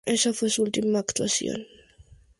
[0.07, 1.67] Esa fue su última actuación.